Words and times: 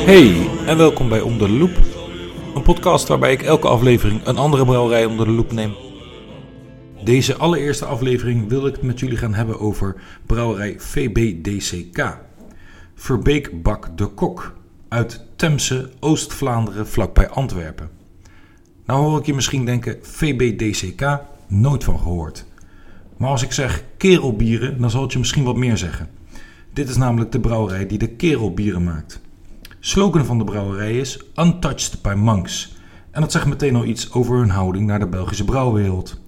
Hey 0.00 0.48
en 0.66 0.76
welkom 0.76 1.08
bij 1.08 1.20
Onder 1.20 1.48
de 1.48 1.54
Loep. 1.54 1.76
Een 2.54 2.62
podcast 2.62 3.08
waarbij 3.08 3.32
ik 3.32 3.42
elke 3.42 3.68
aflevering 3.68 4.26
een 4.26 4.36
andere 4.36 4.64
brouwerij 4.64 5.04
onder 5.04 5.26
de 5.26 5.32
loep 5.32 5.52
neem. 5.52 5.74
Deze 7.04 7.36
allereerste 7.36 7.84
aflevering 7.84 8.48
wil 8.48 8.66
ik 8.66 8.82
met 8.82 9.00
jullie 9.00 9.16
gaan 9.16 9.34
hebben 9.34 9.60
over 9.60 9.96
brouwerij 10.26 10.74
VBDCK. 10.78 12.18
Verbeek 12.94 13.62
Bak 13.62 13.98
de 13.98 14.06
Kok 14.06 14.54
uit 14.88 15.26
Temse, 15.36 15.90
Oost-Vlaanderen, 16.00 16.86
vlakbij 16.86 17.28
Antwerpen. 17.28 17.90
Nou 18.86 19.04
hoor 19.04 19.18
ik 19.18 19.26
je 19.26 19.34
misschien 19.34 19.64
denken, 19.64 19.98
VBDCK, 20.02 21.18
nooit 21.46 21.84
van 21.84 21.98
gehoord. 21.98 22.44
Maar 23.16 23.30
als 23.30 23.42
ik 23.42 23.52
zeg 23.52 23.84
kerelbieren, 23.96 24.80
dan 24.80 24.90
zal 24.90 25.02
het 25.02 25.12
je 25.12 25.18
misschien 25.18 25.44
wat 25.44 25.56
meer 25.56 25.76
zeggen. 25.76 26.10
Dit 26.72 26.88
is 26.88 26.96
namelijk 26.96 27.32
de 27.32 27.40
brouwerij 27.40 27.86
die 27.86 27.98
de 27.98 28.08
kerelbieren 28.08 28.84
maakt. 28.84 29.20
Slogan 29.82 30.24
van 30.24 30.38
de 30.38 30.44
brouwerij 30.44 30.98
is 30.98 31.20
Untouched 31.36 32.02
by 32.02 32.14
Monks. 32.16 32.76
En 33.10 33.20
dat 33.20 33.32
zegt 33.32 33.46
meteen 33.46 33.76
al 33.76 33.84
iets 33.84 34.12
over 34.12 34.36
hun 34.36 34.50
houding 34.50 34.86
naar 34.86 34.98
de 34.98 35.06
Belgische 35.08 35.44
brouwwereld. 35.44 36.20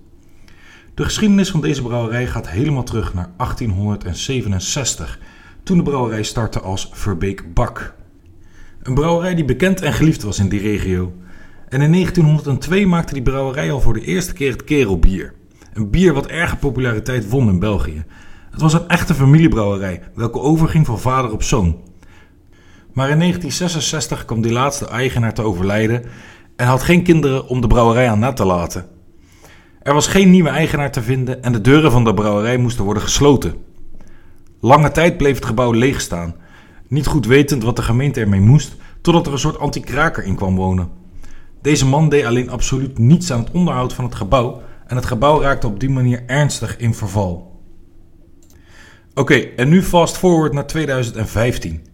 De 0.95 1.05
geschiedenis 1.05 1.51
van 1.51 1.61
deze 1.61 1.83
brouwerij 1.83 2.27
gaat 2.27 2.49
helemaal 2.49 2.83
terug 2.83 3.15
naar 3.15 3.31
1867, 3.37 5.19
toen 5.63 5.77
de 5.77 5.83
brouwerij 5.83 6.23
startte 6.23 6.61
als 6.61 6.89
Verbeek 6.93 7.55
Bak. 7.55 7.95
Een 8.83 8.95
brouwerij 8.95 9.35
die 9.35 9.45
bekend 9.45 9.83
en 9.83 9.93
geliefd 9.93 10.23
was 10.23 10.39
in 10.39 10.49
die 10.49 10.61
regio. 10.61 11.13
En 11.69 11.81
in 11.81 11.93
1902 11.93 12.87
maakte 12.87 13.15
die 13.15 13.23
brouwerij 13.23 13.73
al 13.73 13.81
voor 13.81 13.95
de 13.95 14.05
eerste 14.05 14.33
keer 14.33 14.51
het 14.51 14.65
kerelbier. 14.65 15.35
Een 15.73 15.91
bier 15.91 16.13
wat 16.13 16.27
erge 16.27 16.57
populariteit 16.57 17.29
won 17.29 17.49
in 17.49 17.59
België. 17.59 18.05
Het 18.51 18.61
was 18.61 18.73
een 18.73 18.89
echte 18.89 19.15
familiebrouwerij, 19.15 20.03
welke 20.15 20.41
overging 20.41 20.87
van 20.87 20.99
vader 20.99 21.33
op 21.33 21.43
zoon. 21.43 21.91
Maar 22.93 23.11
in 23.11 23.19
1966 23.19 24.25
kwam 24.25 24.43
die 24.43 24.53
laatste 24.53 24.87
eigenaar 24.87 25.35
te 25.35 25.43
overlijden 25.43 26.05
en 26.57 26.67
had 26.67 26.83
geen 26.83 27.03
kinderen 27.03 27.49
om 27.49 27.61
de 27.61 27.67
brouwerij 27.67 28.09
aan 28.11 28.19
na 28.19 28.33
te 28.33 28.45
laten. 28.45 28.87
Er 29.83 29.95
was 29.95 30.07
geen 30.07 30.31
nieuwe 30.31 30.49
eigenaar 30.49 30.93
te 30.93 31.03
vinden 31.03 31.43
en 31.43 31.53
de 31.53 31.61
deuren 31.61 31.91
van 31.91 32.05
de 32.05 32.15
brouwerij 32.15 32.57
moesten 32.57 32.85
worden 32.85 33.03
gesloten. 33.03 33.55
Lange 34.61 34.91
tijd 34.91 35.17
bleef 35.17 35.35
het 35.35 35.45
gebouw 35.45 35.73
leeg 35.73 36.01
staan, 36.01 36.35
niet 36.89 37.07
goed 37.07 37.27
wetend 37.27 37.63
wat 37.63 37.77
de 37.77 37.83
gemeente 37.83 38.21
ermee 38.21 38.41
moest, 38.41 38.77
totdat 39.01 39.27
er 39.27 39.33
een 39.33 39.39
soort 39.39 39.59
anti-kraker 39.59 40.25
in 40.25 40.37
kwam 40.37 40.57
wonen. 40.57 40.91
Deze 41.63 41.87
man 41.87 42.09
deed 42.09 42.25
alleen 42.25 42.51
absoluut 42.51 42.99
niets 42.99 43.33
aan 43.33 43.41
het 43.41 43.51
onderhoud 43.51 43.93
van 43.93 44.05
het 44.05 44.15
gebouw 44.15 44.63
en 44.87 44.97
het 44.97 45.07
gebouw 45.07 45.41
raakte 45.41 45.67
op 45.67 45.81
die 45.81 45.91
manier 45.91 46.23
ernstig 46.27 46.77
in 46.77 46.95
verval. 46.95 47.61
Oké, 49.15 49.35
en 49.35 49.69
nu 49.69 49.83
fast 49.83 50.17
forward 50.17 50.53
naar 50.53 50.67
2015. 50.67 51.92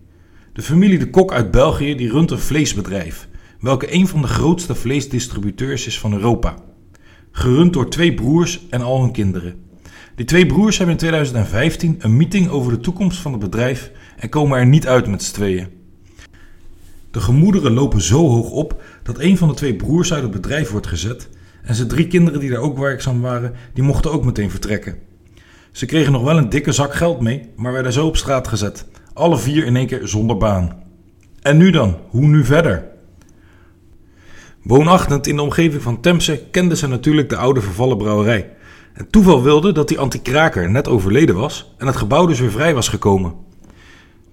De 0.59 0.65
familie 0.65 0.99
De 0.99 1.11
Kok 1.11 1.33
uit 1.33 1.51
België 1.51 1.95
die 1.95 2.11
runt 2.11 2.31
een 2.31 2.39
vleesbedrijf, 2.39 3.29
welke 3.61 3.95
een 3.95 4.09
van 4.09 4.23
de 4.23 4.27
grootste 4.27 4.75
vleesdistributeurs 4.75 5.87
is 5.87 5.99
van 5.99 6.13
Europa. 6.13 6.55
Gerund 7.33 7.73
door 7.73 7.91
twee 7.91 8.15
broers 8.15 8.67
en 8.71 8.81
al 8.81 9.01
hun 9.01 9.13
kinderen. 9.13 9.55
Die 10.15 10.27
twee 10.27 10.47
broers 10.47 10.77
hebben 10.77 10.95
in 10.95 11.01
2015 11.01 11.97
een 11.99 12.17
meeting 12.17 12.49
over 12.49 12.73
de 12.73 12.81
toekomst 12.81 13.19
van 13.19 13.33
het 13.33 13.41
bedrijf 13.41 13.91
en 14.17 14.29
komen 14.29 14.59
er 14.59 14.67
niet 14.67 14.87
uit 14.87 15.07
met 15.07 15.23
z'n 15.23 15.35
tweeën. 15.35 15.69
De 17.11 17.21
gemoederen 17.21 17.73
lopen 17.73 18.01
zo 18.01 18.29
hoog 18.29 18.51
op 18.51 18.83
dat 19.03 19.19
een 19.19 19.37
van 19.37 19.49
de 19.49 19.55
twee 19.55 19.77
broers 19.77 20.13
uit 20.13 20.23
het 20.23 20.33
bedrijf 20.33 20.71
wordt 20.71 20.87
gezet 20.87 21.29
en 21.63 21.75
zijn 21.75 21.89
drie 21.89 22.07
kinderen 22.07 22.41
die 22.41 22.51
daar 22.51 22.61
ook 22.61 22.79
werkzaam 22.79 23.21
waren, 23.21 23.55
die 23.75 23.85
mochten 23.85 24.13
ook 24.13 24.25
meteen 24.25 24.51
vertrekken. 24.51 24.99
Ze 25.73 25.87
kregen 25.87 26.13
nog 26.13 26.23
wel 26.23 26.39
een 26.39 26.49
dikke 26.49 26.73
zak 26.73 26.95
geld 26.95 27.21
mee, 27.21 27.49
maar 27.57 27.73
werden 27.73 27.93
zo 27.93 28.07
op 28.07 28.17
straat 28.17 28.49
gezet. 28.49 28.87
Alle 29.19 29.39
vier 29.39 29.65
in 29.65 29.77
één 29.77 29.87
keer 29.87 30.09
zonder 30.09 30.37
baan. 30.37 30.83
En 31.43 31.57
nu 31.57 31.71
dan? 31.71 31.97
Hoe 32.09 32.27
nu 32.27 32.45
verder? 32.45 32.85
Woonachtend 34.63 35.27
in 35.27 35.37
de 35.37 35.43
omgeving 35.43 35.83
van 35.83 36.01
Temse 36.01 36.43
kenden 36.51 36.77
ze 36.77 36.87
natuurlijk 36.87 37.29
de 37.29 37.37
oude 37.37 37.61
vervallen 37.61 37.97
brouwerij. 37.97 38.51
En 38.93 39.11
toeval 39.11 39.43
wilde 39.43 39.73
dat 39.73 39.89
die 39.89 39.99
anti-kraker 39.99 40.71
net 40.71 40.89
overleden 40.89 41.35
was 41.35 41.75
en 41.79 41.87
het 41.87 41.97
gebouw 41.97 42.27
dus 42.27 42.41
weer 42.41 42.51
vrij 42.51 42.75
was 42.75 42.89
gekomen. 42.89 43.35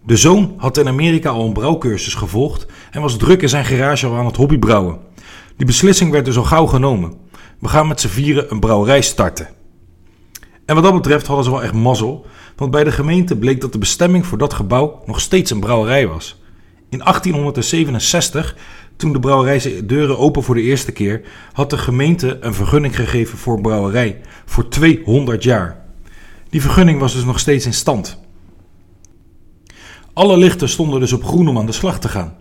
De 0.03 0.17
zoon 0.17 0.53
had 0.57 0.77
in 0.77 0.87
Amerika 0.87 1.29
al 1.29 1.45
een 1.45 1.53
brouwcursus 1.53 2.13
gevolgd 2.13 2.65
en 2.91 3.01
was 3.01 3.17
druk 3.17 3.41
in 3.41 3.49
zijn 3.49 3.65
garage 3.65 4.07
al 4.07 4.15
aan 4.15 4.25
het 4.25 4.35
hobbybrouwen. 4.35 4.99
Die 5.57 5.65
beslissing 5.65 6.11
werd 6.11 6.25
dus 6.25 6.37
al 6.37 6.43
gauw 6.43 6.65
genomen. 6.65 7.13
We 7.59 7.67
gaan 7.67 7.87
met 7.87 8.01
z'n 8.01 8.07
vieren 8.07 8.51
een 8.51 8.59
brouwerij 8.59 9.01
starten. 9.01 9.47
En 10.65 10.75
wat 10.75 10.83
dat 10.83 10.93
betreft 10.93 11.27
hadden 11.27 11.45
ze 11.45 11.51
wel 11.51 11.63
echt 11.63 11.73
mazzel, 11.73 12.25
want 12.55 12.71
bij 12.71 12.83
de 12.83 12.91
gemeente 12.91 13.37
bleek 13.37 13.61
dat 13.61 13.71
de 13.71 13.77
bestemming 13.77 14.25
voor 14.25 14.37
dat 14.37 14.53
gebouw 14.53 15.01
nog 15.05 15.19
steeds 15.21 15.51
een 15.51 15.59
brouwerij 15.59 16.07
was. 16.07 16.41
In 16.89 16.99
1867, 16.99 18.55
toen 18.95 19.13
de 19.13 19.19
brouwerij 19.19 19.81
deuren 19.85 20.17
open 20.17 20.43
voor 20.43 20.55
de 20.55 20.61
eerste 20.61 20.91
keer, 20.91 21.21
had 21.53 21.69
de 21.69 21.77
gemeente 21.77 22.37
een 22.41 22.53
vergunning 22.53 22.95
gegeven 22.95 23.37
voor 23.37 23.55
een 23.55 23.61
brouwerij 23.61 24.21
voor 24.45 24.67
200 24.67 25.43
jaar. 25.43 25.85
Die 26.49 26.61
vergunning 26.61 26.99
was 26.99 27.13
dus 27.13 27.25
nog 27.25 27.39
steeds 27.39 27.65
in 27.65 27.73
stand. 27.73 28.19
Alle 30.13 30.37
lichten 30.37 30.69
stonden 30.69 30.99
dus 30.99 31.13
op 31.13 31.23
groen 31.23 31.47
om 31.47 31.57
aan 31.57 31.65
de 31.65 31.71
slag 31.71 31.99
te 31.99 32.09
gaan. 32.09 32.37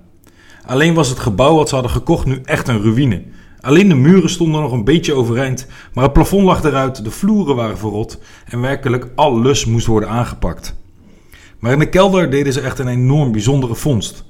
Alleen 0.67 0.95
was 0.95 1.09
het 1.09 1.19
gebouw 1.19 1.55
wat 1.55 1.69
ze 1.69 1.75
hadden 1.75 1.93
gekocht 1.93 2.27
nu 2.27 2.41
echt 2.45 2.69
een 2.69 2.83
ruïne. 2.83 3.23
Alleen 3.65 3.89
de 3.89 3.95
muren 3.95 4.31
stonden 4.31 4.61
nog 4.61 4.73
een 4.73 4.85
beetje 4.85 5.15
overeind, 5.15 5.67
maar 5.93 6.05
het 6.05 6.13
plafond 6.13 6.45
lag 6.45 6.65
eruit, 6.65 7.05
de 7.05 7.11
vloeren 7.11 7.57
waren 7.57 7.79
verrot 7.79 8.19
en 8.45 8.61
werkelijk 8.61 9.09
alles 9.15 9.65
moest 9.65 9.87
worden 9.87 10.09
aangepakt. 10.09 10.77
Maar 11.59 11.73
in 11.73 11.79
de 11.79 11.89
kelder 11.89 12.31
deden 12.31 12.53
ze 12.53 12.61
echt 12.61 12.79
een 12.79 12.89
enorm 12.89 13.33
bijzondere 13.33 13.75
vondst. 13.75 14.25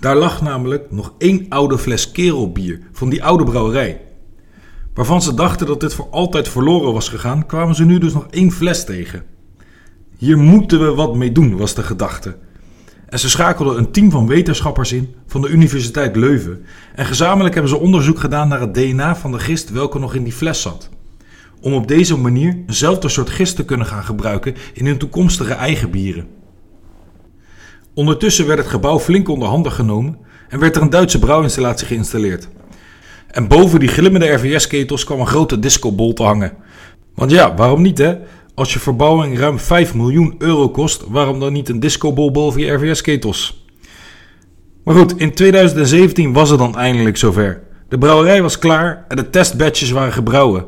Daar 0.00 0.16
lag 0.16 0.42
namelijk 0.42 0.90
nog 0.90 1.12
één 1.18 1.46
oude 1.48 1.78
fles 1.78 2.12
kerelbier 2.12 2.80
van 2.92 3.08
die 3.08 3.24
oude 3.24 3.44
brouwerij. 3.44 4.00
Waarvan 4.94 5.22
ze 5.22 5.34
dachten 5.34 5.66
dat 5.66 5.80
dit 5.80 5.94
voor 5.94 6.08
altijd 6.10 6.48
verloren 6.48 6.92
was 6.92 7.08
gegaan, 7.08 7.46
kwamen 7.46 7.74
ze 7.74 7.84
nu 7.84 7.98
dus 7.98 8.12
nog 8.12 8.26
één 8.30 8.52
fles 8.52 8.84
tegen. 8.84 9.24
Hier 10.16 10.38
moeten 10.38 10.80
we 10.80 10.94
wat 10.94 11.16
mee 11.16 11.32
doen, 11.32 11.56
was 11.56 11.74
de 11.74 11.82
gedachte. 11.82 12.36
En 13.08 13.18
ze 13.18 13.30
schakelden 13.30 13.78
een 13.78 13.90
team 13.90 14.10
van 14.10 14.26
wetenschappers 14.26 14.92
in 14.92 15.14
van 15.26 15.40
de 15.40 15.48
Universiteit 15.48 16.16
Leuven. 16.16 16.64
En 16.94 17.06
gezamenlijk 17.06 17.54
hebben 17.54 17.72
ze 17.72 17.78
onderzoek 17.78 18.18
gedaan 18.18 18.48
naar 18.48 18.60
het 18.60 18.74
DNA 18.74 19.16
van 19.16 19.32
de 19.32 19.38
gist 19.38 19.70
welke 19.70 19.98
nog 19.98 20.14
in 20.14 20.24
die 20.24 20.32
fles 20.32 20.62
zat. 20.62 20.88
Om 21.60 21.72
op 21.72 21.88
deze 21.88 22.16
manier 22.16 22.58
eenzelfde 22.66 23.08
soort 23.08 23.30
gist 23.30 23.56
te 23.56 23.64
kunnen 23.64 23.86
gaan 23.86 24.04
gebruiken 24.04 24.54
in 24.72 24.86
hun 24.86 24.98
toekomstige 24.98 25.52
eigen 25.52 25.90
bieren. 25.90 26.26
Ondertussen 27.94 28.46
werd 28.46 28.58
het 28.58 28.68
gebouw 28.68 28.98
flink 28.98 29.28
onder 29.28 29.48
handen 29.48 29.72
genomen 29.72 30.18
en 30.48 30.58
werd 30.58 30.76
er 30.76 30.82
een 30.82 30.90
Duitse 30.90 31.18
brouwinstallatie 31.18 31.86
geïnstalleerd. 31.86 32.48
En 33.30 33.48
boven 33.48 33.80
die 33.80 33.88
glimmende 33.88 34.32
RVS-ketels 34.32 35.04
kwam 35.04 35.20
een 35.20 35.26
grote 35.26 35.58
discobol 35.58 36.12
te 36.12 36.22
hangen. 36.22 36.52
Want 37.14 37.30
ja, 37.30 37.54
waarom 37.54 37.82
niet 37.82 37.98
hè? 37.98 38.16
Als 38.58 38.72
je 38.72 38.78
verbouwing 38.78 39.38
ruim 39.38 39.58
5 39.58 39.94
miljoen 39.94 40.34
euro 40.38 40.68
kost, 40.68 41.04
waarom 41.08 41.40
dan 41.40 41.52
niet 41.52 41.68
een 41.68 41.80
discobol 41.80 42.30
boven 42.30 42.60
je 42.60 42.72
RVS-ketels? 42.72 43.66
Maar 44.84 44.94
goed, 44.94 45.18
in 45.18 45.34
2017 45.34 46.32
was 46.32 46.50
het 46.50 46.58
dan 46.58 46.76
eindelijk 46.76 47.16
zover. 47.16 47.62
De 47.88 47.98
brouwerij 47.98 48.42
was 48.42 48.58
klaar 48.58 49.04
en 49.08 49.16
de 49.16 49.30
testbatches 49.30 49.90
waren 49.90 50.12
gebrouwen. 50.12 50.66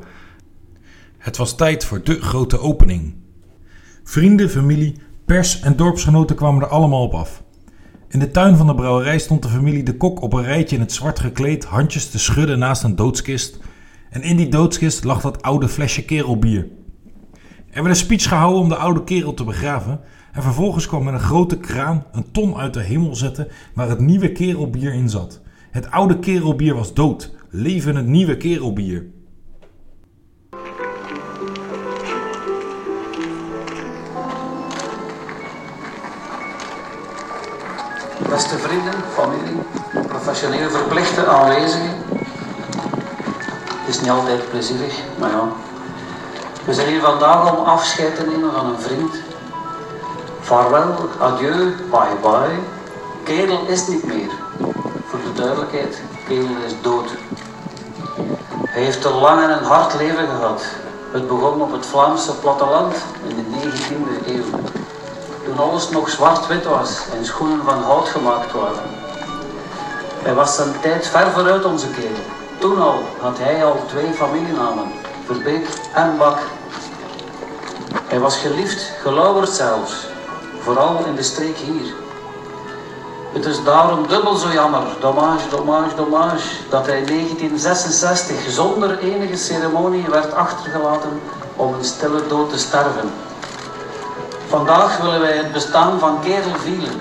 Het 1.19 1.37
was 1.37 1.57
tijd 1.57 1.85
voor 1.85 2.03
de 2.05 2.21
grote 2.21 2.61
opening. 2.61 3.15
Vrienden, 4.05 4.51
familie, 4.51 4.97
pers 5.27 5.61
en 5.61 5.77
dorpsgenoten 5.77 6.37
kwamen 6.37 6.63
er 6.63 6.69
allemaal 6.69 7.03
op 7.03 7.15
af. 7.15 7.43
In 8.09 8.19
de 8.19 8.31
tuin 8.31 8.57
van 8.57 8.67
de 8.67 8.75
brouwerij 8.75 9.19
stond 9.19 9.43
de 9.43 9.49
familie 9.49 9.83
De 9.83 9.97
Kok 9.97 10.23
op 10.23 10.33
een 10.33 10.45
rijtje 10.45 10.77
in 10.77 10.83
het 10.83 10.93
zwart 10.93 11.21
gekleed, 11.21 11.65
handjes 11.65 12.11
te 12.11 12.19
schudden 12.19 12.59
naast 12.59 12.83
een 12.83 12.97
doodskist. 12.97 13.59
En 14.11 14.23
in 14.23 14.37
die 14.37 14.49
doodskist 14.49 15.05
lag 15.05 15.21
dat 15.21 15.43
oude 15.43 15.69
flesje 15.69 16.05
kerelbier. 16.05 16.67
Er 17.71 17.83
werd 17.83 17.89
een 17.89 18.05
speech 18.05 18.29
gehouden 18.29 18.61
om 18.61 18.69
de 18.69 18.77
oude 18.77 19.05
kerel 19.05 19.35
te 19.35 19.45
begraven. 19.45 20.01
En 20.33 20.43
vervolgens 20.43 20.87
kwam 20.87 21.05
met 21.05 21.15
een 21.15 21.21
grote 21.21 21.59
kraan 21.59 22.05
een 22.13 22.31
ton 22.33 22.57
uit 22.57 22.75
de 22.75 22.81
hemel 22.81 23.15
zetten 23.15 23.49
waar 23.75 23.89
het 23.89 24.01
nieuwe 24.01 24.33
kerelbier 24.33 24.95
in 24.95 25.09
zat. 25.09 25.41
Het 25.71 25.91
oude 25.91 26.19
kerelbier 26.19 26.75
was 26.75 26.95
dood. 26.95 27.35
Leven 27.51 27.97
het 27.97 28.07
nieuwe 28.07 28.37
kerelbier. 28.37 29.07
Beste 38.29 38.59
vrienden, 38.59 38.95
familie, 39.13 39.63
professionele 40.09 40.71
verplichte 40.71 41.27
aanwezigen. 41.27 41.97
Het 43.81 43.89
is 43.89 44.01
niet 44.01 44.11
altijd 44.11 44.51
plezierig, 44.51 45.03
maar 45.19 45.31
ja. 45.31 45.53
We 46.71 46.77
zijn 46.77 46.89
hier 46.89 47.01
vandaag 47.01 47.57
om 47.57 47.65
afscheid 47.65 48.17
te 48.17 48.27
nemen 48.27 48.53
van 48.53 48.67
een 48.67 48.81
vriend. 48.81 49.15
Vaarwel, 50.41 50.95
adieu, 51.21 51.75
bye 51.91 52.17
bye. 52.23 52.59
Kerel 53.23 53.67
is 53.67 53.87
niet 53.87 54.05
meer. 54.05 54.31
Voor 55.07 55.19
de 55.25 55.33
duidelijkheid, 55.35 56.03
Kerel 56.27 56.57
is 56.67 56.75
dood. 56.83 57.09
Hij 58.65 58.83
heeft 58.83 59.05
een 59.05 59.19
lang 59.19 59.43
en 59.43 59.65
hard 59.65 59.95
leven 59.95 60.27
gehad. 60.27 60.63
Het 61.13 61.29
begon 61.29 61.63
op 61.63 61.73
het 61.73 61.87
Vlaamse 61.87 62.35
platteland 62.35 62.95
in 63.29 63.37
de 63.37 63.59
19e 63.59 64.27
eeuw. 64.27 64.61
Toen 65.45 65.59
alles 65.59 65.91
nog 65.91 66.11
zwart-wit 66.11 66.65
was 66.65 67.01
en 67.19 67.25
schoenen 67.25 67.65
van 67.65 67.83
hout 67.83 68.09
gemaakt 68.09 68.53
waren. 68.53 68.91
Hij 70.23 70.35
was 70.35 70.55
zijn 70.55 70.81
tijd 70.81 71.07
ver 71.07 71.31
vooruit 71.31 71.65
onze 71.65 71.91
kerel. 71.91 72.25
Toen 72.59 72.83
al 72.83 73.03
had 73.21 73.39
hij 73.39 73.65
al 73.65 73.77
twee 73.87 74.13
familienamen, 74.13 74.93
Verbeek 75.31 75.69
en 75.95 76.17
Bak. 76.19 76.39
Hij 78.09 78.19
was 78.19 78.37
geliefd, 78.37 78.93
gelauwerd 79.03 79.49
zelfs, 79.49 80.07
vooral 80.61 81.05
in 81.07 81.15
de 81.15 81.23
streek 81.23 81.57
hier. 81.57 81.95
Het 83.33 83.45
is 83.45 83.65
daarom 83.65 84.07
dubbel 84.07 84.35
zo 84.35 84.49
jammer, 84.53 84.83
dommage, 85.01 85.49
dommage, 85.49 85.95
dommage, 85.97 86.47
dat 86.71 86.87
hij 86.87 86.99
in 86.99 87.07
1966 87.07 88.37
zonder 88.49 88.99
enige 88.99 89.37
ceremonie 89.37 90.07
werd 90.09 90.35
achtergelaten 90.35 91.21
om 91.57 91.75
een 91.75 91.85
stille 91.85 92.27
dood 92.27 92.51
te 92.51 92.59
sterven. 92.59 93.11
Vandaag 94.49 95.01
willen 95.01 95.21
wij 95.21 95.37
het 95.37 95.53
bestaan 95.53 95.99
van 95.99 96.21
Kerel 96.21 96.59
vieren. 96.59 97.01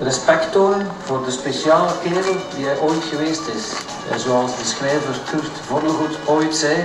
Respect 0.00 0.52
tonen 0.52 0.88
voor 1.04 1.24
de 1.24 1.30
speciale 1.30 1.90
kerel 2.02 2.36
die 2.56 2.66
hij 2.66 2.78
ooit 2.78 3.04
geweest 3.10 3.46
is. 3.46 3.72
En 4.10 4.20
zoals 4.20 4.56
de 4.56 4.64
schrijver 4.64 5.20
Kurt 5.30 5.58
Vonnegut 5.66 6.18
ooit 6.26 6.56
zei, 6.56 6.84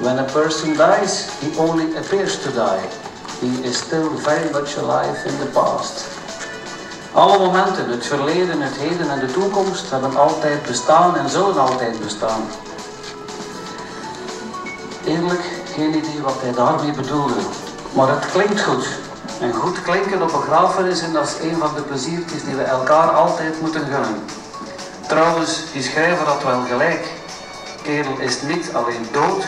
When 0.00 0.18
a 0.18 0.24
person 0.24 0.76
dies, 0.76 1.28
he 1.40 1.54
only 1.58 1.94
appears 1.96 2.42
to 2.42 2.50
die. 2.50 2.80
He 3.40 3.52
is 3.68 3.76
still 3.76 4.08
very 4.16 4.50
much 4.50 4.78
alive 4.78 5.18
in 5.26 5.36
the 5.38 5.50
past. 5.52 6.08
Alle 7.12 7.38
momenten, 7.38 7.90
het 7.90 8.06
verleden, 8.06 8.60
het 8.60 8.76
heden 8.76 9.10
en 9.10 9.18
de 9.18 9.32
toekomst, 9.32 9.90
hebben 9.90 10.16
altijd 10.16 10.62
bestaan 10.62 11.16
en 11.16 11.28
zullen 11.28 11.58
altijd 11.58 12.00
bestaan. 12.00 12.42
Eerlijk, 15.04 15.42
geen 15.74 15.94
idee 15.96 16.20
wat 16.22 16.40
hij 16.40 16.52
daarmee 16.52 16.92
bedoelde. 16.92 17.40
Maar 17.92 18.08
het 18.08 18.30
klinkt 18.30 18.60
goed. 18.60 18.86
En 19.40 19.52
goed 19.52 19.82
klinken 19.82 20.22
op 20.22 20.30
begrafenis 20.32 21.12
dat 21.12 21.26
is 21.26 21.50
een 21.50 21.56
van 21.56 21.74
de 21.74 21.82
pleziertjes 21.82 22.44
die 22.44 22.54
we 22.54 22.62
elkaar 22.62 23.10
altijd 23.10 23.60
moeten 23.60 23.80
gunnen. 23.80 24.24
Trouwens, 25.08 25.62
die 25.72 25.82
schrijver 25.82 26.26
had 26.26 26.42
wel 26.42 26.62
gelijk. 26.68 27.06
Kerel 27.82 28.18
is 28.18 28.42
niet 28.42 28.70
alleen 28.72 29.06
dood, 29.12 29.44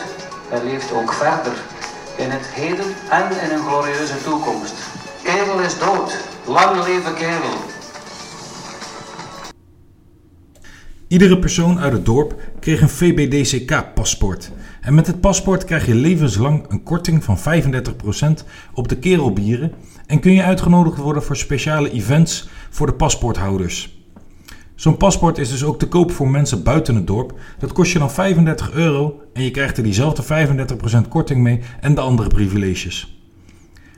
hij 0.49 0.63
leeft 0.63 0.93
ook 0.93 1.13
verder. 1.13 1.53
In 2.17 2.29
het 2.29 2.45
heden 2.45 2.85
en 3.09 3.25
in 3.43 3.57
een 3.57 3.63
glorieuze 3.63 4.23
toekomst. 4.23 4.73
Kerel 5.23 5.59
is 5.59 5.79
dood. 5.79 6.17
Lang 6.47 6.83
leven 6.85 7.13
kerel. 7.13 7.57
Iedere 11.07 11.39
persoon 11.39 11.79
uit 11.79 11.93
het 11.93 12.05
dorp 12.05 12.41
kreeg 12.59 12.81
een 12.81 12.89
VBDCK-paspoort. 12.89 14.51
En 14.81 14.93
met 14.93 15.07
het 15.07 15.21
paspoort 15.21 15.65
krijg 15.65 15.85
je 15.85 15.95
levenslang 15.95 16.65
een 16.69 16.83
korting 16.83 17.23
van 17.23 17.37
35% 17.37 17.41
op 18.73 18.87
de 18.87 18.97
kerelbieren 18.97 19.71
en 20.05 20.19
kun 20.19 20.33
je 20.33 20.43
uitgenodigd 20.43 20.97
worden 20.97 21.23
voor 21.23 21.37
speciale 21.37 21.91
events 21.91 22.49
voor 22.69 22.87
de 22.87 22.93
paspoorthouders. 22.93 24.02
Zo'n 24.75 24.97
paspoort 24.97 25.37
is 25.37 25.49
dus 25.49 25.63
ook 25.63 25.79
te 25.79 25.87
koop 25.87 26.11
voor 26.11 26.29
mensen 26.29 26.63
buiten 26.63 26.95
het 26.95 27.07
dorp. 27.07 27.33
Dat 27.59 27.73
kost 27.73 27.91
je 27.91 27.99
dan 27.99 28.11
35 28.11 28.71
euro 28.71 29.21
en 29.33 29.43
je 29.43 29.51
krijgt 29.51 29.77
er 29.77 29.83
diezelfde 29.83 30.47
35% 31.03 31.07
korting 31.09 31.41
mee 31.41 31.61
en 31.81 31.95
de 31.95 32.01
andere 32.01 32.29
privileges. 32.29 33.21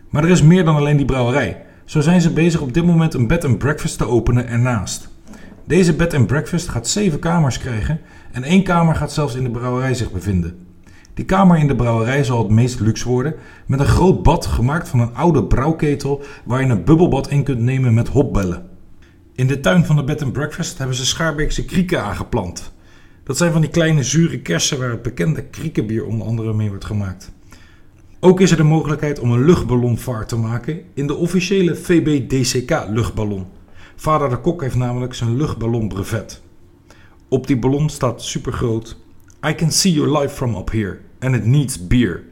Maar 0.10 0.24
er 0.24 0.30
is 0.30 0.42
meer 0.42 0.66
dan 0.66 0.76
alleen 0.76 0.98
die 0.98 1.06
brouwerij. 1.06 1.66
Zo 1.86 2.02
zijn 2.02 2.22
ze 2.22 2.34
bezig 2.34 2.62
op 2.62 2.74
dit 2.74 2.86
moment 2.86 3.14
een 3.14 3.28
bed 3.28 3.46
and 3.46 3.58
breakfast 3.58 3.98
te 3.98 4.08
openen 4.08 4.48
ernaast. 4.48 5.10
Deze 5.68 5.94
bed 5.94 6.14
and 6.14 6.28
breakfast 6.28 6.70
gaat 6.70 6.88
7 6.88 7.20
kamers 7.20 7.58
krijgen 7.58 8.00
en 8.32 8.44
één 8.44 8.64
kamer 8.64 8.96
gaat 8.96 9.12
zelfs 9.12 9.36
in 9.36 9.44
de 9.44 9.52
brouwerij 9.52 9.94
zich 9.94 10.12
bevinden. 10.12 10.58
Die 11.14 11.26
kamer 11.26 11.58
in 11.58 11.68
de 11.68 11.76
brouwerij 11.76 12.24
zal 12.24 12.38
het 12.38 12.52
meest 12.52 12.80
luxe 12.80 13.10
worden, 13.10 13.36
met 13.66 13.80
een 13.80 13.86
groot 13.86 14.24
bad 14.24 14.46
gemaakt 14.46 14.90
van 14.90 15.00
een 15.00 15.16
oude 15.16 15.44
brouwketel 15.44 16.22
waar 16.44 16.62
je 16.62 16.70
een 16.70 16.84
bubbelbad 16.84 17.30
in 17.30 17.44
kunt 17.44 17.60
nemen 17.60 17.94
met 17.94 18.08
hopbellen. 18.08 18.75
In 19.36 19.48
de 19.48 19.60
tuin 19.60 19.86
van 19.86 19.96
de 19.96 20.04
bed 20.04 20.22
and 20.22 20.34
breakfast 20.34 20.78
hebben 20.78 20.96
ze 20.96 21.06
Schaarbeekse 21.06 21.66
krieken 21.66 22.04
aangeplant. 22.04 22.74
Dat 23.24 23.38
zijn 23.38 23.52
van 23.52 23.62
die 23.62 23.70
kleine 23.70 24.04
zure 24.04 24.40
kersen 24.40 24.80
waar 24.80 24.90
het 24.90 25.02
bekende 25.02 25.44
kriekenbier 25.44 26.06
onder 26.06 26.28
andere 26.28 26.54
mee 26.54 26.70
wordt 26.70 26.86
gemaakt. 26.86 27.32
Ook 28.20 28.42
is 28.42 28.52
er 28.52 28.58
de 28.58 28.64
mogelijkheid 28.64 29.20
om 29.20 29.32
een 29.32 29.46
luchtballonvaart 29.46 30.28
te 30.28 30.36
maken 30.36 30.82
in 30.94 31.08
de 31.08 31.16
officiële 31.16 31.76
VBDCK 31.76 32.86
luchtballon. 32.90 33.46
Vader 33.96 34.30
de 34.30 34.38
Kok 34.38 34.62
heeft 34.62 34.76
namelijk 34.76 35.14
zijn 35.14 35.38
luchtballonbrevet. 35.38 36.42
Op 37.28 37.48
die 37.48 37.58
ballon 37.58 37.90
staat 37.90 38.22
supergroot 38.22 38.98
I 39.48 39.56
can 39.56 39.72
see 39.72 39.94
your 39.94 40.20
life 40.20 40.36
from 40.36 40.56
up 40.56 40.72
here 40.72 41.00
and 41.20 41.36
it 41.36 41.46
needs 41.46 41.88
beer. 41.88 42.24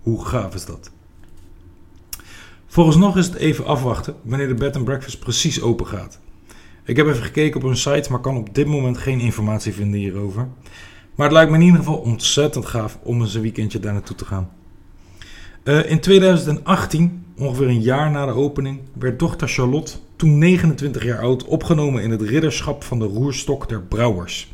Hoe 0.00 0.24
gaaf 0.24 0.54
is 0.54 0.64
dat? 0.64 0.90
Vooralsnog 2.74 3.16
is 3.16 3.26
het 3.26 3.34
even 3.34 3.66
afwachten 3.66 4.14
wanneer 4.22 4.48
de 4.48 4.54
bed 4.54 4.76
and 4.76 4.84
breakfast 4.84 5.18
precies 5.18 5.62
open 5.62 5.86
gaat. 5.86 6.20
Ik 6.84 6.96
heb 6.96 7.06
even 7.06 7.22
gekeken 7.22 7.56
op 7.56 7.62
hun 7.66 7.76
site, 7.76 8.10
maar 8.10 8.20
kan 8.20 8.36
op 8.36 8.54
dit 8.54 8.66
moment 8.66 8.98
geen 8.98 9.20
informatie 9.20 9.72
vinden 9.72 10.00
hierover. 10.00 10.48
Maar 11.14 11.26
het 11.26 11.32
lijkt 11.32 11.50
me 11.50 11.56
in 11.56 11.62
ieder 11.62 11.78
geval 11.78 11.96
ontzettend 11.96 12.66
gaaf 12.66 12.98
om 13.02 13.20
eens 13.20 13.34
een 13.34 13.42
weekendje 13.42 13.80
daar 13.80 13.92
naartoe 13.92 14.16
te 14.16 14.24
gaan. 14.24 14.50
Uh, 15.64 15.90
in 15.90 16.00
2018, 16.00 17.24
ongeveer 17.38 17.68
een 17.68 17.80
jaar 17.80 18.10
na 18.10 18.26
de 18.26 18.32
opening, 18.32 18.80
werd 18.92 19.18
dochter 19.18 19.48
Charlotte, 19.48 19.92
toen 20.16 20.38
29 20.38 21.04
jaar 21.04 21.20
oud, 21.20 21.44
opgenomen 21.44 22.02
in 22.02 22.10
het 22.10 22.22
ridderschap 22.22 22.84
van 22.84 22.98
de 22.98 23.06
Roerstok 23.06 23.68
der 23.68 23.82
Brouwers. 23.82 24.52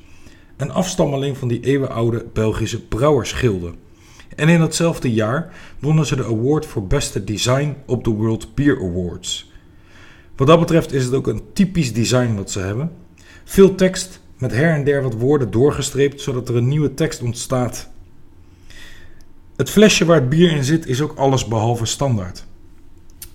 Een 0.56 0.72
afstammeling 0.72 1.36
van 1.36 1.48
die 1.48 1.60
eeuwenoude 1.60 2.26
Belgische 2.32 2.80
brouwersgilde. 2.80 3.72
En 4.36 4.48
in 4.48 4.58
datzelfde 4.58 5.12
jaar 5.12 5.52
wonnen 5.78 6.06
ze 6.06 6.16
de 6.16 6.24
award 6.24 6.66
voor 6.66 6.86
beste 6.86 7.24
design 7.24 7.76
op 7.86 8.04
de 8.04 8.10
World 8.10 8.54
Beer 8.54 8.76
Awards. 8.76 9.52
Wat 10.36 10.46
dat 10.46 10.60
betreft 10.60 10.92
is 10.92 11.04
het 11.04 11.14
ook 11.14 11.26
een 11.26 11.42
typisch 11.52 11.92
design 11.92 12.34
wat 12.34 12.50
ze 12.50 12.60
hebben. 12.60 12.92
Veel 13.44 13.74
tekst 13.74 14.20
met 14.38 14.52
her 14.52 14.74
en 14.74 14.84
der 14.84 15.02
wat 15.02 15.14
woorden 15.14 15.50
doorgestreept 15.50 16.20
zodat 16.20 16.48
er 16.48 16.56
een 16.56 16.68
nieuwe 16.68 16.94
tekst 16.94 17.22
ontstaat. 17.22 17.90
Het 19.56 19.70
flesje 19.70 20.04
waar 20.04 20.20
het 20.20 20.28
bier 20.28 20.50
in 20.50 20.64
zit 20.64 20.86
is 20.86 21.00
ook 21.00 21.14
alles 21.16 21.46
behalve 21.46 21.86
standaard. 21.86 22.46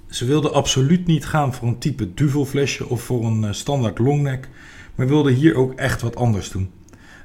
Ze 0.10 0.26
wilden 0.26 0.54
absoluut 0.54 1.08
niet 1.08 1.26
gaan 1.26 1.54
voor 1.54 1.68
een 1.68 1.80
type 1.80 2.14
duvelflesje 2.14 2.90
of 2.90 3.02
voor 3.02 3.26
een 3.26 3.44
eh, 3.44 3.52
standaard 3.52 4.00
longneck, 4.00 4.50
maar 4.96 5.08
wilden 5.08 5.34
hier 5.34 5.56
ook 5.56 5.74
echt 5.74 6.02
wat 6.02 6.16
anders 6.16 6.50
doen. 6.50 6.72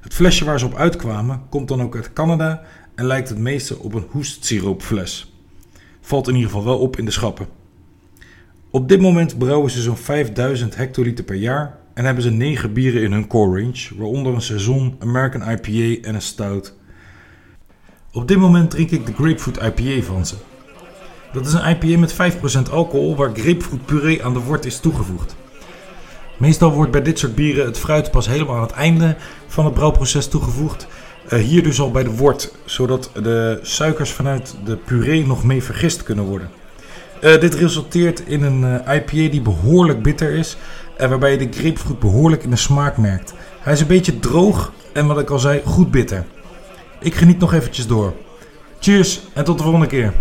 Het 0.01 0.15
flesje 0.15 0.45
waar 0.45 0.59
ze 0.59 0.67
op 0.67 0.75
uitkwamen 0.75 1.43
komt 1.49 1.69
dan 1.69 1.83
ook 1.83 1.97
uit 1.97 2.13
Canada 2.13 2.63
en 3.01 3.07
lijkt 3.07 3.29
het 3.29 3.39
meeste 3.39 3.79
op 3.79 3.95
een 3.95 4.07
hoestsiroopfles. 4.11 5.33
Valt 6.01 6.29
in 6.29 6.35
ieder 6.35 6.51
geval 6.51 6.65
wel 6.65 6.79
op 6.79 6.99
in 6.99 7.05
de 7.05 7.11
schappen. 7.11 7.47
Op 8.71 8.89
dit 8.89 9.01
moment 9.01 9.39
brouwen 9.39 9.71
ze 9.71 9.83
zo'n 9.83 9.97
5000 9.97 10.77
hectoliter 10.77 11.25
per 11.25 11.35
jaar 11.35 11.79
en 11.95 12.05
hebben 12.05 12.23
ze 12.23 12.31
9 12.31 12.73
bieren 12.73 13.03
in 13.03 13.13
hun 13.13 13.27
core 13.27 13.61
range, 13.61 13.89
waaronder 13.97 14.35
een 14.35 14.43
Saison, 14.43 14.97
American 14.99 15.51
IPA 15.51 16.09
en 16.09 16.15
een 16.15 16.23
Stout. 16.23 16.75
Op 18.13 18.29
dit 18.29 18.39
moment 18.39 18.71
drink 18.71 18.91
ik 18.91 19.07
de 19.07 19.13
Grapefruit 19.13 19.79
IPA 19.79 20.03
van 20.07 20.27
ze. 20.27 20.35
Dat 21.33 21.47
is 21.47 21.53
een 21.53 21.71
IPA 21.71 21.99
met 21.99 22.15
5% 22.69 22.71
alcohol 22.71 23.17
waar 23.17 23.35
grapefruitpuree 23.35 24.25
aan 24.25 24.33
de 24.33 24.41
wort 24.41 24.65
is 24.65 24.81
toegevoegd. 24.81 25.37
Meestal 26.39 26.73
wordt 26.73 26.93
bij 26.93 27.03
dit 27.03 27.19
soort 27.19 27.35
bieren 27.35 27.67
het 27.67 27.79
fruit 27.79 28.11
pas 28.11 28.27
helemaal 28.27 28.57
aan 28.57 28.63
het 28.63 28.71
einde 28.71 29.17
van 29.47 29.65
het 29.65 29.75
brouwproces 29.75 30.29
toegevoegd. 30.29 30.87
Uh, 31.33 31.39
hier 31.41 31.63
dus 31.63 31.81
al 31.81 31.91
bij 31.91 32.03
de 32.03 32.17
wort, 32.17 32.55
zodat 32.65 33.11
de 33.23 33.59
suikers 33.63 34.11
vanuit 34.11 34.55
de 34.65 34.77
puree 34.77 35.27
nog 35.27 35.45
mee 35.45 35.63
vergist 35.63 36.03
kunnen 36.03 36.25
worden. 36.25 36.51
Uh, 37.23 37.41
dit 37.41 37.55
resulteert 37.55 38.21
in 38.27 38.43
een 38.43 38.63
uh, 38.63 38.75
eh, 38.75 38.97
IPA 38.97 39.31
die 39.31 39.41
behoorlijk 39.41 40.03
bitter 40.03 40.33
is 40.33 40.57
en 40.97 41.09
waarbij 41.09 41.31
je 41.31 41.39
de 41.39 41.59
grapefruit 41.59 41.99
behoorlijk 41.99 42.43
in 42.43 42.51
de 42.51 42.57
smaak 42.57 42.97
merkt. 42.97 43.35
Hij 43.61 43.73
is 43.73 43.81
een 43.81 43.87
beetje 43.87 44.19
droog 44.19 44.73
en 44.93 45.07
wat 45.07 45.19
ik 45.19 45.31
al 45.31 45.39
zei, 45.39 45.63
goed 45.65 45.91
bitter. 45.91 46.25
Ik 47.01 47.15
geniet 47.15 47.39
nog 47.39 47.53
eventjes 47.53 47.87
door. 47.87 48.13
Cheers 48.81 49.21
en 49.35 49.45
tot 49.45 49.57
de 49.57 49.63
volgende 49.63 49.87
keer. 49.87 50.13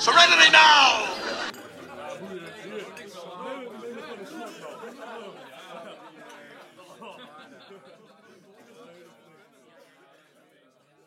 Serenity 0.00 0.50
now! 0.50 0.99